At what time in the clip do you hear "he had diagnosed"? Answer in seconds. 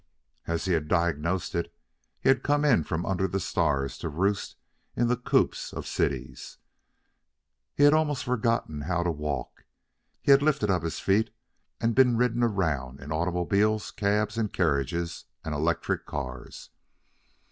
0.65-1.53